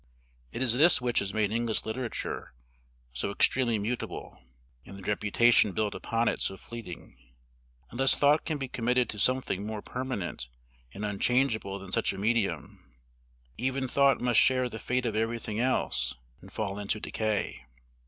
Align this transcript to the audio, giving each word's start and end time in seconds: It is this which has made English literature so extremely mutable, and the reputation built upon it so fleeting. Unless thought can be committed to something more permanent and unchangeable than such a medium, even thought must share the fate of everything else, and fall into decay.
It 0.51 0.63
is 0.63 0.73
this 0.73 0.99
which 0.99 1.19
has 1.19 1.31
made 1.31 1.51
English 1.51 1.85
literature 1.85 2.55
so 3.13 3.29
extremely 3.29 3.77
mutable, 3.77 4.39
and 4.83 4.97
the 4.97 5.03
reputation 5.03 5.73
built 5.73 5.93
upon 5.93 6.27
it 6.27 6.41
so 6.41 6.57
fleeting. 6.57 7.19
Unless 7.91 8.15
thought 8.15 8.43
can 8.43 8.57
be 8.57 8.67
committed 8.67 9.11
to 9.11 9.19
something 9.19 9.63
more 9.63 9.83
permanent 9.83 10.47
and 10.91 11.05
unchangeable 11.05 11.77
than 11.77 11.91
such 11.91 12.13
a 12.13 12.17
medium, 12.17 12.95
even 13.59 13.87
thought 13.87 14.19
must 14.19 14.39
share 14.39 14.69
the 14.69 14.79
fate 14.79 15.05
of 15.05 15.15
everything 15.15 15.59
else, 15.59 16.15
and 16.41 16.51
fall 16.51 16.79
into 16.79 16.99
decay. 16.99 17.67